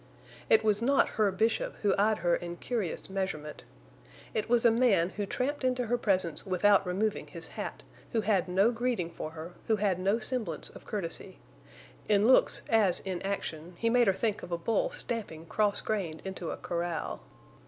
It 0.49 0.63
was 0.63 0.81
not 0.81 1.09
her 1.09 1.31
Bishop 1.31 1.75
who 1.83 1.93
eyed 1.95 2.17
her 2.25 2.35
in 2.35 2.57
curious 2.57 3.07
measurement. 3.07 3.63
It 4.33 4.49
was 4.49 4.65
a 4.65 4.71
man 4.71 5.09
who 5.11 5.27
tramped 5.27 5.63
into 5.63 5.85
her 5.85 5.97
presence 5.99 6.43
without 6.43 6.87
removing 6.87 7.27
his 7.27 7.49
hat, 7.49 7.83
who 8.11 8.21
had 8.21 8.47
no 8.47 8.71
greeting 8.71 9.11
for 9.11 9.29
her, 9.33 9.53
who 9.67 9.75
had 9.75 9.99
no 9.99 10.17
semblance 10.17 10.69
of 10.69 10.87
courtesy. 10.87 11.37
In 12.09 12.25
looks, 12.27 12.63
as 12.67 12.99
in 13.01 13.21
action, 13.21 13.75
he 13.77 13.91
made 13.91 14.07
her 14.07 14.13
think 14.13 14.41
of 14.41 14.51
a 14.51 14.57
bull 14.57 14.89
stamping 14.89 15.45
cross 15.45 15.81
grained 15.81 16.23
into 16.25 16.49
a 16.49 16.57
corral. 16.57 17.21